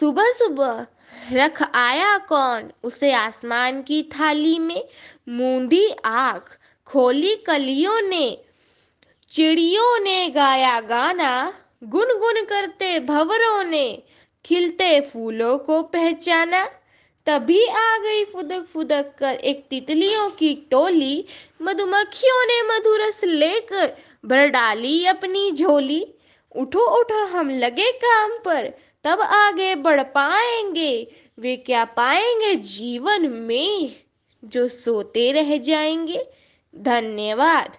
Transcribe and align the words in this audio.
सुबह 0.00 0.32
सुबह, 0.32 0.86
रख 1.32 1.62
आया 1.74 2.18
कौन 2.18 2.72
उसे 2.82 3.12
आसमान 3.12 3.82
की 3.82 4.02
थाली 4.02 4.58
में? 4.58 4.88
मूंदी 5.28 5.90
आँख 6.04 6.58
खोली 6.86 7.34
कलियों 7.36 8.00
ने, 8.02 8.44
चिड़ियों 9.30 10.00
ने 10.00 10.28
गाया 10.28 10.80
गाना 10.80 11.54
गुनगुन 11.84 12.44
करते 12.44 13.00
भंवरों 13.00 13.64
ने। 13.64 14.02
खिलते 14.46 15.00
फूलों 15.00 15.58
को 15.58 15.82
पहचाना। 15.82 16.64
तभी 17.26 17.66
आ 17.66 17.98
गई 17.98 18.24
फुदक 18.24 18.66
फुदक 18.72 19.14
कर 19.18 19.34
एक 19.34 19.66
तितलियों 19.70 20.30
की 20.30 20.68
टोली। 20.70 21.24
मधुमक्खियों 21.62 22.44
ने 22.46 22.62
मधुरस 22.62 23.24
लेकर 23.24 23.96
भर 24.26 24.46
डाली 24.46 25.06
अपनी 25.06 25.52
झोली। 25.52 26.14
उठो 26.56 27.00
उठो, 27.00 27.26
हम 27.26 27.50
लगे 27.50 27.90
काम 27.92 28.30
पर, 28.44 28.72
तब 29.04 29.20
आगे 29.20 29.74
बढ़ 29.74 30.02
पाएँगे। 30.02 31.12
वे 31.38 31.56
क्या 31.56 31.84
पाएँगे 31.84 32.54
जीवन 32.54 33.28
में 33.28 33.96
जो 34.44 34.68
सोते 34.68 35.32
रह 35.32 35.56
जाएँगे? 35.56 36.26
धन्यवाद। 36.76 37.76